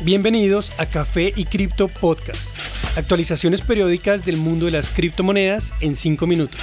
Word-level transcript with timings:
Bienvenidos 0.00 0.70
a 0.78 0.86
Café 0.86 1.32
y 1.34 1.44
Cripto 1.44 1.88
Podcast. 1.88 2.40
Actualizaciones 2.96 3.62
periódicas 3.62 4.24
del 4.24 4.36
mundo 4.36 4.66
de 4.66 4.70
las 4.70 4.90
criptomonedas 4.90 5.72
en 5.80 5.96
5 5.96 6.24
minutos. 6.24 6.60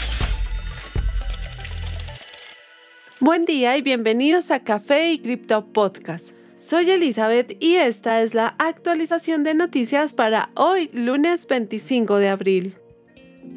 Buen 3.20 3.44
día 3.44 3.76
y 3.76 3.82
bienvenidos 3.82 4.52
a 4.52 4.64
Café 4.64 5.12
y 5.12 5.20
Cripto 5.20 5.66
Podcast. 5.74 6.34
Soy 6.58 6.90
Elizabeth 6.90 7.62
y 7.62 7.76
esta 7.76 8.22
es 8.22 8.34
la 8.34 8.56
actualización 8.58 9.44
de 9.44 9.54
noticias 9.54 10.14
para 10.14 10.52
hoy, 10.56 10.90
lunes 10.94 11.46
25 11.46 12.16
de 12.20 12.30
abril. 12.30 12.76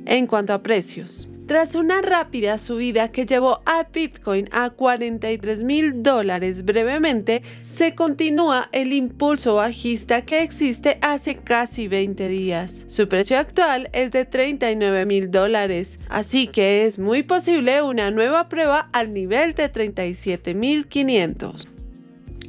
En 0.06 0.26
cuanto 0.26 0.54
a 0.54 0.62
precios, 0.64 1.28
tras 1.48 1.74
una 1.74 2.00
rápida 2.02 2.58
subida 2.58 3.10
que 3.10 3.24
llevó 3.24 3.62
a 3.64 3.84
Bitcoin 3.90 4.50
a 4.52 4.68
43 4.68 5.62
mil 5.62 6.02
dólares 6.02 6.62
brevemente, 6.62 7.42
se 7.62 7.94
continúa 7.94 8.68
el 8.70 8.92
impulso 8.92 9.54
bajista 9.54 10.26
que 10.26 10.42
existe 10.42 10.98
hace 11.00 11.36
casi 11.36 11.88
20 11.88 12.28
días. 12.28 12.84
Su 12.88 13.08
precio 13.08 13.38
actual 13.38 13.88
es 13.94 14.12
de 14.12 14.26
39 14.26 15.06
mil 15.06 15.30
dólares, 15.30 15.98
así 16.10 16.48
que 16.48 16.84
es 16.84 16.98
muy 16.98 17.22
posible 17.22 17.80
una 17.80 18.10
nueva 18.10 18.50
prueba 18.50 18.90
al 18.92 19.14
nivel 19.14 19.54
de 19.54 19.70
37 19.70 20.54
mil 20.54 20.86
500. 20.86 21.66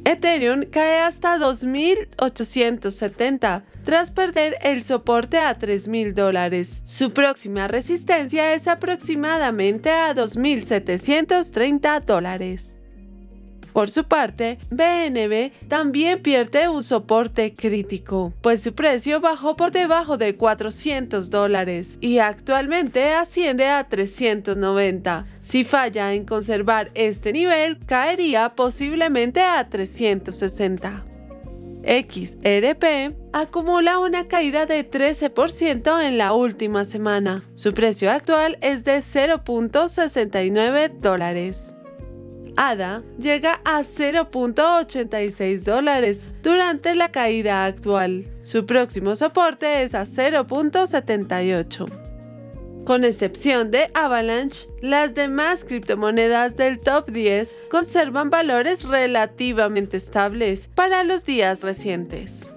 Ethereum 0.04 0.64
cae 0.70 1.00
hasta 1.00 1.38
2.870 1.38 3.62
tras 3.90 4.12
perder 4.12 4.54
el 4.62 4.84
soporte 4.84 5.38
a 5.38 5.58
3.000 5.58 6.14
dólares. 6.14 6.80
Su 6.84 7.12
próxima 7.12 7.66
resistencia 7.66 8.54
es 8.54 8.68
aproximadamente 8.68 9.90
a 9.90 10.14
2.730 10.14 12.04
dólares. 12.04 12.76
Por 13.72 13.90
su 13.90 14.04
parte, 14.04 14.58
BNB 14.70 15.50
también 15.66 16.22
pierde 16.22 16.68
un 16.68 16.84
soporte 16.84 17.52
crítico, 17.52 18.32
pues 18.42 18.62
su 18.62 18.76
precio 18.76 19.20
bajó 19.20 19.56
por 19.56 19.72
debajo 19.72 20.16
de 20.16 20.36
400 20.36 21.28
dólares 21.28 21.98
y 22.00 22.18
actualmente 22.18 23.14
asciende 23.14 23.66
a 23.66 23.88
390. 23.88 25.26
Si 25.40 25.64
falla 25.64 26.14
en 26.14 26.24
conservar 26.26 26.92
este 26.94 27.32
nivel, 27.32 27.80
caería 27.86 28.50
posiblemente 28.50 29.40
a 29.42 29.68
360. 29.68 31.09
XRP 31.84 33.16
acumula 33.32 33.98
una 33.98 34.28
caída 34.28 34.66
de 34.66 34.88
13% 34.88 36.00
en 36.02 36.18
la 36.18 36.32
última 36.32 36.84
semana. 36.84 37.42
Su 37.54 37.74
precio 37.74 38.08
actual 38.10 38.58
es 38.60 38.84
de 38.84 38.98
0.69 38.98 40.98
dólares. 40.98 41.74
ADA 42.56 43.02
llega 43.18 43.60
a 43.64 43.80
0.86 43.80 45.64
dólares 45.64 46.28
durante 46.42 46.94
la 46.94 47.10
caída 47.10 47.64
actual. 47.64 48.26
Su 48.42 48.66
próximo 48.66 49.16
soporte 49.16 49.82
es 49.82 49.94
a 49.94 50.02
0.78. 50.02 51.99
Con 52.84 53.04
excepción 53.04 53.70
de 53.70 53.90
Avalanche, 53.94 54.68
las 54.80 55.14
demás 55.14 55.64
criptomonedas 55.64 56.56
del 56.56 56.78
top 56.78 57.10
10 57.10 57.54
conservan 57.70 58.30
valores 58.30 58.84
relativamente 58.84 59.96
estables 59.96 60.68
para 60.74 61.04
los 61.04 61.24
días 61.24 61.62
recientes. 61.62 62.48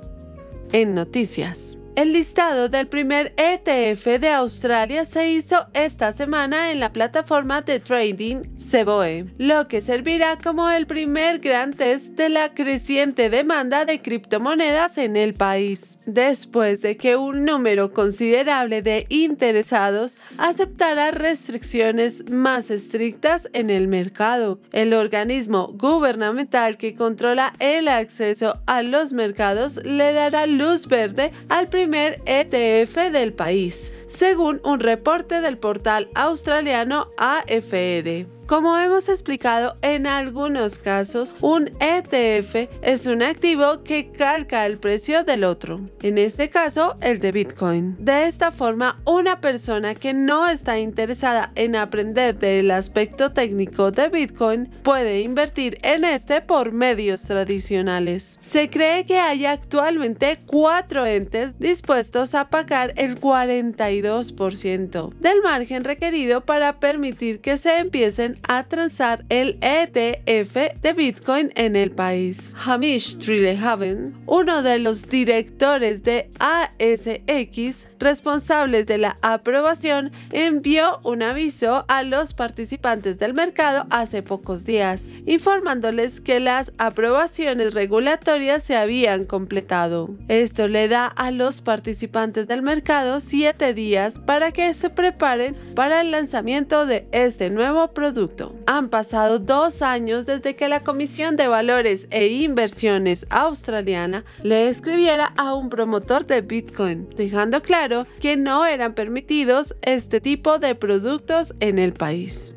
En 0.71 0.95
noticias. 0.95 1.77
El 1.95 2.11
listado 2.11 2.69
del 2.69 2.87
primer 2.87 3.35
ETF 3.37 4.19
de 4.19 4.29
Australia 4.29 5.05
se 5.05 5.29
hizo 5.29 5.67
esta 5.73 6.11
semana 6.11 6.71
en 6.71 6.79
la 6.79 6.91
plataforma 6.91 7.61
de 7.61 7.79
trading 7.79 8.41
Ceboe, 8.57 9.27
lo 9.37 9.67
que 9.67 9.79
servirá 9.79 10.39
como 10.43 10.67
el 10.71 10.87
primer 10.87 11.37
gran 11.37 11.71
test 11.71 12.13
de 12.13 12.29
la 12.29 12.55
creciente 12.55 13.29
demanda 13.29 13.85
de 13.85 14.01
criptomonedas 14.01 14.97
en 14.97 15.15
el 15.15 15.35
país, 15.35 15.99
después 16.07 16.81
de 16.81 16.97
que 16.97 17.15
un 17.15 17.45
número 17.45 17.93
considerable 17.93 18.81
de 18.81 19.05
interesados 19.09 20.17
aceptara 20.39 21.11
restricciones 21.11 22.27
más 22.31 22.71
estrictas 22.71 23.49
en 23.53 23.69
el 23.69 23.87
mercado. 23.87 24.59
El 24.71 24.95
organismo 24.95 25.67
gubernamental 25.77 26.77
que 26.77 26.95
controla 26.95 27.53
el 27.59 27.87
acceso 27.87 28.57
a 28.65 28.81
los 28.81 29.13
mercados 29.13 29.79
le 29.83 30.11
dará 30.13 30.47
luz 30.47 30.87
verde 30.87 31.31
al 31.49 31.67
primer 31.67 31.82
primer 31.83 32.21
ETF 32.25 33.11
del 33.11 33.33
país, 33.33 33.91
según 34.07 34.61
un 34.63 34.79
reporte 34.79 35.41
del 35.41 35.57
portal 35.57 36.07
australiano 36.15 37.09
AFR. 37.17 38.25
Como 38.45 38.77
hemos 38.77 39.07
explicado 39.07 39.73
en 39.81 40.05
algunos 40.05 40.77
casos, 40.77 41.33
un 41.39 41.71
ETF 41.79 42.67
es 42.81 43.07
un 43.07 43.23
activo 43.23 43.83
que 43.83 44.11
calca 44.11 44.65
el 44.65 44.77
precio 44.79 45.23
del 45.23 45.45
otro, 45.45 45.79
en 46.01 46.17
este 46.17 46.49
caso 46.49 46.97
el 47.01 47.19
de 47.19 47.31
Bitcoin. 47.31 47.95
De 47.99 48.27
esta 48.27 48.51
forma, 48.51 49.01
una 49.05 49.39
persona 49.39 49.95
que 49.95 50.13
no 50.13 50.49
está 50.49 50.77
interesada 50.77 51.53
en 51.55 51.77
aprender 51.77 52.37
del 52.37 52.71
aspecto 52.71 53.31
técnico 53.31 53.91
de 53.91 54.09
Bitcoin 54.09 54.69
puede 54.83 55.21
invertir 55.21 55.79
en 55.81 56.03
este 56.03 56.41
por 56.41 56.73
medios 56.73 57.21
tradicionales. 57.21 58.37
Se 58.41 58.69
cree 58.69 59.05
que 59.05 59.19
hay 59.19 59.45
actualmente 59.45 60.39
cuatro 60.45 61.05
entes 61.05 61.57
dispuestos 61.59 62.35
a 62.35 62.49
pagar 62.49 62.93
el 62.97 63.19
42% 63.21 65.13
del 65.13 65.41
margen 65.41 65.85
requerido 65.85 66.41
para 66.41 66.81
permitir 66.81 67.39
que 67.39 67.57
se 67.57 67.77
empiecen 67.77 68.32
a 68.47 68.63
transar 68.63 69.23
el 69.29 69.57
ETF 69.61 70.81
de 70.81 70.93
Bitcoin 70.93 71.51
en 71.55 71.75
el 71.75 71.91
país. 71.91 72.55
Hamish 72.65 73.17
Trillehaven, 73.17 74.13
uno 74.25 74.63
de 74.63 74.79
los 74.79 75.09
directores 75.09 76.03
de 76.03 76.29
ASX 76.39 77.87
responsables 77.99 78.85
de 78.85 78.97
la 78.97 79.15
aprobación, 79.21 80.11
envió 80.31 80.99
un 81.03 81.23
aviso 81.23 81.85
a 81.87 82.03
los 82.03 82.33
participantes 82.33 83.17
del 83.17 83.33
mercado 83.33 83.85
hace 83.89 84.21
pocos 84.21 84.65
días, 84.65 85.09
informándoles 85.25 86.19
que 86.19 86.39
las 86.39 86.73
aprobaciones 86.77 87.73
regulatorias 87.73 88.63
se 88.63 88.75
habían 88.75 89.23
completado. 89.23 90.09
Esto 90.27 90.67
le 90.67 90.87
da 90.87 91.05
a 91.07 91.31
los 91.31 91.61
participantes 91.61 92.47
del 92.47 92.61
mercado 92.61 93.19
siete 93.19 93.73
días 93.73 94.19
para 94.19 94.51
que 94.51 94.73
se 94.73 94.89
preparen 94.89 95.55
para 95.75 96.01
el 96.01 96.11
lanzamiento 96.11 96.85
de 96.85 97.07
este 97.11 97.49
nuevo 97.49 97.93
producto. 97.93 98.22
Han 98.65 98.89
pasado 98.89 99.39
dos 99.39 99.81
años 99.81 100.25
desde 100.25 100.55
que 100.55 100.69
la 100.69 100.83
Comisión 100.83 101.35
de 101.35 101.47
Valores 101.47 102.07
e 102.09 102.27
Inversiones 102.27 103.25
australiana 103.29 104.23
le 104.41 104.69
escribiera 104.69 105.33
a 105.37 105.53
un 105.53 105.69
promotor 105.69 106.25
de 106.25 106.41
Bitcoin, 106.41 107.09
dejando 107.15 107.61
claro 107.61 108.07
que 108.19 108.37
no 108.37 108.65
eran 108.65 108.93
permitidos 108.93 109.75
este 109.81 110.21
tipo 110.21 110.59
de 110.59 110.75
productos 110.75 111.53
en 111.59 111.79
el 111.79 111.93
país. 111.93 112.53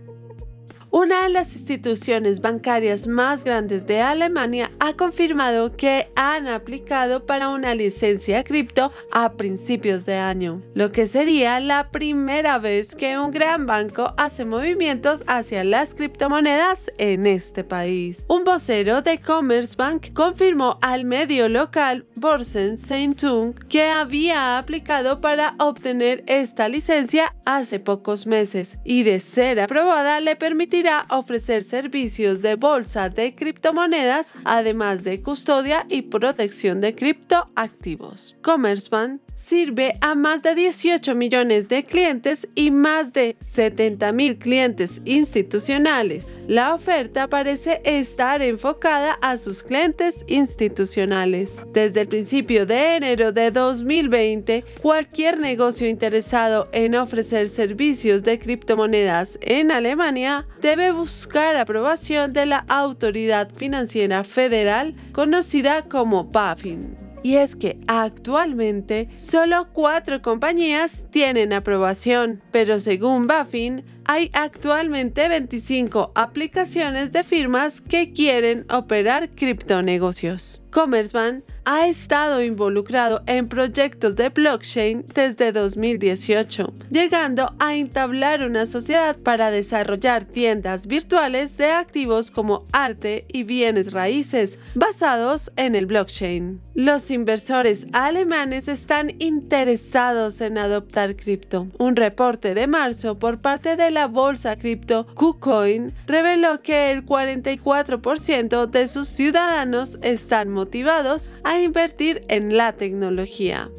Una 0.91 1.24
de 1.24 1.30
las 1.30 1.54
instituciones 1.56 2.41
bancarias 2.41 3.06
más 3.06 3.44
grandes 3.44 3.86
de 3.86 4.00
Alemania 4.00 4.70
ha 4.78 4.94
confirmado 4.94 5.72
que 5.76 6.08
han 6.14 6.47
aplicado 6.47 7.26
para 7.26 7.48
una 7.48 7.74
licencia 7.74 8.44
cripto 8.44 8.92
a 9.10 9.32
principios 9.32 10.06
de 10.06 10.14
año, 10.14 10.62
lo 10.75 10.92
que 10.92 11.06
sería 11.06 11.58
la 11.60 11.91
primera 11.91 12.58
vez 12.58 12.94
que 12.94 13.19
un 13.19 13.30
gran 13.30 13.66
banco 13.66 14.14
hace 14.16 14.44
movimientos 14.44 15.25
hacia 15.26 15.64
las 15.64 15.94
criptomonedas 15.94 16.91
en 16.98 17.26
este 17.26 17.64
país. 17.64 18.25
Un 18.28 18.44
vocero 18.44 19.02
de 19.02 19.19
Commerzbank 19.19 20.12
confirmó 20.12 20.78
al 20.82 21.04
medio 21.04 21.48
local 21.48 22.06
Borsen 22.14 22.78
Seintung 22.78 23.54
que 23.69 23.82
había 23.84 24.56
aplicado 24.56 25.20
para 25.20 25.56
obtener 25.58 26.22
esta 26.26 26.69
licencia 26.69 27.34
hace 27.44 27.80
pocos 27.80 28.26
meses 28.26 28.78
y 28.84 29.02
de 29.02 29.20
ser 29.20 29.60
aprobada 29.60 30.20
le 30.20 30.36
permitirá 30.76 31.06
ofrecer 31.09 31.62
servicios 31.62 32.42
de 32.42 32.54
bolsa 32.54 33.09
de 33.09 33.34
criptomonedas, 33.34 34.34
además 34.44 35.04
de 35.04 35.22
custodia 35.22 35.87
y 35.88 36.03
protección 36.03 36.82
de 36.82 36.94
criptoactivos. 36.94 38.37
Commerzbank 38.43 39.20
sirve 39.37 39.94
a 40.00 40.14
más 40.14 40.43
de 40.43 40.55
18 40.55 41.14
millones 41.14 41.69
de 41.69 41.84
clientes 41.84 42.49
y 42.55 42.70
más 42.70 43.12
de 43.12 43.37
70 43.40 44.12
mil 44.12 44.38
clientes 44.38 45.00
institucionales. 45.05 46.34
La 46.49 46.75
oferta 46.75 47.28
parece 47.28 47.81
estar 47.84 48.40
enfocada 48.40 49.19
a 49.20 49.37
sus 49.38 49.62
clientes 49.62 50.25
institucionales. 50.26 51.56
Desde 51.73 52.02
el 52.02 52.08
principio 52.08 52.67
de 52.67 52.96
enero 52.96 53.32
de 53.32 53.50
2020, 53.50 54.64
cualquier 54.81 55.38
negocio 55.38 55.87
interesado 55.87 56.69
en 56.73 56.94
ofrecer 56.94 57.49
servicios 57.49 58.23
de 58.23 58.38
criptomonedas 58.38 59.38
en 59.43 59.70
Alemania 59.70 60.46
debe 60.66 60.90
buscar 60.90 61.54
aprobación 61.54 62.32
de 62.32 62.44
la 62.44 62.64
Autoridad 62.66 63.48
Financiera 63.54 64.24
Federal 64.24 64.96
conocida 65.12 65.82
como 65.82 66.24
BaFin 66.24 67.06
y 67.26 67.36
es 67.36 67.56
que 67.56 67.78
actualmente 67.88 69.08
solo 69.16 69.66
cuatro 69.72 70.22
compañías 70.22 71.04
tienen 71.10 71.52
aprobación, 71.52 72.40
pero 72.52 72.78
según 72.78 73.26
Baffin, 73.26 73.84
hay 74.06 74.31
actualmente 74.32 75.29
25 75.29 76.12
aplicaciones 76.14 77.12
de 77.12 77.25
firmas 77.25 77.81
que 77.81 78.12
quieren 78.12 78.64
operar 78.70 79.31
criptonegocios. 79.31 80.62
Commerzbank 80.70 81.43
ha 81.64 81.88
estado 81.88 82.43
involucrado 82.43 83.23
en 83.26 83.49
proyectos 83.49 84.14
de 84.14 84.29
blockchain 84.29 85.05
desde 85.14 85.50
2018, 85.50 86.73
llegando 86.91 87.55
a 87.58 87.75
entablar 87.75 88.43
una 88.43 88.67
sociedad 88.67 89.17
para 89.17 89.50
desarrollar 89.50 90.25
tiendas 90.25 90.87
virtuales 90.87 91.56
de 91.56 91.73
activos 91.73 92.31
como 92.31 92.64
arte 92.73 93.25
y 93.29 93.43
bienes 93.43 93.93
raíces 93.93 94.59
basados 94.75 95.50
en 95.56 95.75
el 95.75 95.87
blockchain. 95.87 96.61
Los 96.75 97.11
inversores 97.11 97.88
alemanes 97.94 98.69
están 98.69 99.14
interesados 99.19 100.43
en 100.43 100.59
adoptar 100.59 101.17
cripto. 101.17 101.67
Un 101.79 101.97
reporte 101.97 102.55
de 102.55 102.67
marzo 102.67 103.19
por 103.19 103.41
parte 103.41 103.76
de 103.76 103.91
la 103.96 104.08
bolsa 104.08 104.56
cripto 104.56 105.06
KuCoin 105.14 105.94
reveló 106.06 106.60
que 106.60 106.90
el 106.90 107.06
44% 107.06 108.66
de 108.66 108.88
sus 108.88 109.08
ciudadanos 109.08 109.98
están 110.02 110.50
motivados 110.50 111.31
a 111.44 111.60
invertir 111.60 112.22
en 112.28 112.58
la 112.58 112.75
tecnología. 112.75 113.70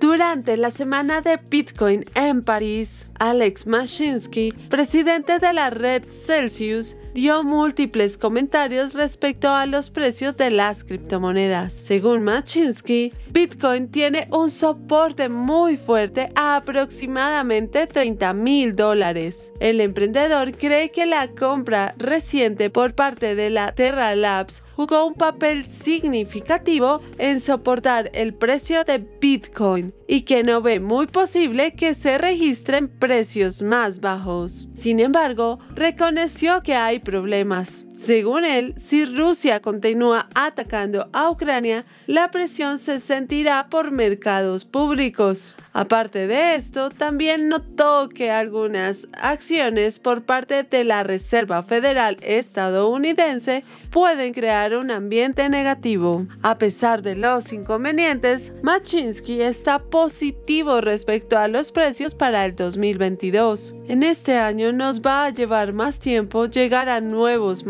Durante 0.00 0.56
la 0.56 0.70
semana 0.70 1.22
de 1.22 1.40
Bitcoin 1.50 2.04
en 2.14 2.42
París, 2.42 3.10
Alex 3.18 3.66
Mashinsky, 3.66 4.52
presidente 4.68 5.40
de 5.40 5.52
la 5.52 5.70
red 5.70 6.04
Celsius, 6.04 6.96
dio 7.14 7.42
múltiples 7.42 8.16
comentarios 8.16 8.94
respecto 8.94 9.48
a 9.48 9.66
los 9.66 9.90
precios 9.90 10.36
de 10.36 10.52
las 10.52 10.84
criptomonedas. 10.84 11.72
Según 11.72 12.22
Machinsky, 12.22 13.12
Bitcoin 13.32 13.88
tiene 13.88 14.28
un 14.30 14.50
soporte 14.50 15.28
muy 15.28 15.76
fuerte 15.76 16.30
a 16.36 16.54
aproximadamente 16.54 17.88
30 17.88 18.32
mil 18.34 18.76
dólares. 18.76 19.50
El 19.58 19.80
emprendedor 19.80 20.52
cree 20.52 20.92
que 20.92 21.06
la 21.06 21.26
compra 21.28 21.96
reciente 21.98 22.70
por 22.70 22.94
parte 22.94 23.34
de 23.34 23.50
la 23.50 23.72
Terra 23.72 24.14
Labs 24.14 24.62
jugó 24.78 25.06
un 25.06 25.14
papel 25.14 25.66
significativo 25.66 27.00
en 27.18 27.40
soportar 27.40 28.12
el 28.14 28.32
precio 28.32 28.84
de 28.84 28.98
Bitcoin 28.98 29.92
y 30.06 30.20
que 30.20 30.44
no 30.44 30.62
ve 30.62 30.78
muy 30.78 31.08
posible 31.08 31.74
que 31.74 31.94
se 31.94 32.16
registren 32.16 32.86
precios 32.86 33.60
más 33.60 33.98
bajos. 33.98 34.68
Sin 34.74 35.00
embargo, 35.00 35.58
reconoció 35.74 36.62
que 36.62 36.76
hay 36.76 37.00
problemas. 37.00 37.87
Según 37.98 38.44
él, 38.44 38.74
si 38.76 39.04
Rusia 39.04 39.60
continúa 39.60 40.28
atacando 40.32 41.08
a 41.12 41.28
Ucrania, 41.30 41.84
la 42.06 42.30
presión 42.30 42.78
se 42.78 43.00
sentirá 43.00 43.66
por 43.68 43.90
mercados 43.90 44.64
públicos. 44.64 45.56
Aparte 45.72 46.28
de 46.28 46.54
esto, 46.54 46.90
también 46.90 47.48
notó 47.48 48.08
que 48.08 48.30
algunas 48.30 49.08
acciones 49.12 49.98
por 49.98 50.22
parte 50.22 50.62
de 50.62 50.84
la 50.84 51.02
Reserva 51.02 51.62
Federal 51.62 52.16
estadounidense 52.22 53.64
pueden 53.90 54.32
crear 54.32 54.76
un 54.76 54.90
ambiente 54.90 55.48
negativo. 55.48 56.26
A 56.42 56.56
pesar 56.56 57.02
de 57.02 57.16
los 57.16 57.52
inconvenientes, 57.52 58.52
Machinsky 58.62 59.42
está 59.42 59.80
positivo 59.80 60.80
respecto 60.80 61.36
a 61.36 61.48
los 61.48 61.72
precios 61.72 62.14
para 62.14 62.44
el 62.44 62.54
2022. 62.54 63.74
En 63.88 64.02
este 64.02 64.36
año 64.36 64.72
nos 64.72 65.00
va 65.00 65.26
a 65.26 65.30
llevar 65.30 65.74
más 65.74 65.98
tiempo 65.98 66.46
llegar 66.46 66.88
a 66.88 67.00
nuevos 67.00 67.66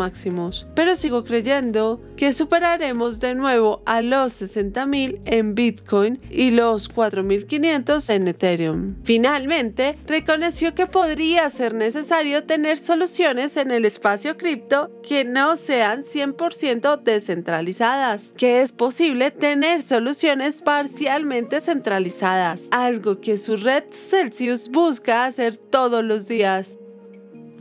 pero 0.74 0.96
sigo 0.96 1.24
creyendo 1.24 2.00
que 2.16 2.32
superaremos 2.32 3.20
de 3.20 3.34
nuevo 3.34 3.82
a 3.86 4.02
los 4.02 4.40
60.000 4.40 5.20
en 5.26 5.54
Bitcoin 5.54 6.20
y 6.30 6.50
los 6.50 6.90
4.500 6.90 8.10
en 8.10 8.28
Ethereum. 8.28 8.96
Finalmente, 9.04 9.96
reconoció 10.06 10.74
que 10.74 10.86
podría 10.86 11.48
ser 11.50 11.74
necesario 11.74 12.44
tener 12.44 12.78
soluciones 12.78 13.56
en 13.56 13.70
el 13.70 13.84
espacio 13.84 14.36
cripto 14.36 14.90
que 15.02 15.24
no 15.24 15.56
sean 15.56 16.02
100% 16.02 17.02
descentralizadas, 17.02 18.32
que 18.36 18.62
es 18.62 18.72
posible 18.72 19.30
tener 19.30 19.82
soluciones 19.82 20.62
parcialmente 20.62 21.60
centralizadas, 21.60 22.68
algo 22.70 23.20
que 23.20 23.36
su 23.36 23.56
red 23.56 23.84
Celsius 23.90 24.68
busca 24.68 25.24
hacer 25.24 25.56
todos 25.56 26.04
los 26.04 26.28
días. 26.28 26.78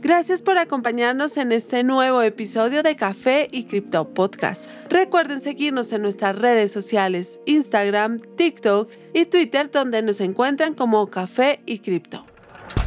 Gracias 0.00 0.42
por 0.42 0.58
acompañarnos 0.58 1.36
en 1.38 1.50
este 1.50 1.82
nuevo 1.82 2.22
episodio 2.22 2.84
de 2.84 2.94
Café 2.94 3.48
y 3.50 3.64
Cripto 3.64 4.14
Podcast. 4.14 4.70
Recuerden 4.88 5.40
seguirnos 5.40 5.92
en 5.92 6.02
nuestras 6.02 6.38
redes 6.38 6.70
sociales, 6.70 7.40
Instagram, 7.46 8.20
TikTok 8.36 8.88
y 9.12 9.26
Twitter, 9.26 9.72
donde 9.72 10.02
nos 10.02 10.20
encuentran 10.20 10.74
como 10.74 11.08
Café 11.08 11.62
y 11.66 11.80
Cripto. 11.80 12.24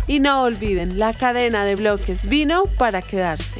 Y 0.08 0.22
no 0.22 0.44
olviden, 0.44 1.00
la 1.00 1.14
cadena 1.14 1.66
de 1.66 1.76
bloques 1.76 2.30
vino 2.30 2.64
para 2.78 3.02
quedarse. 3.02 3.60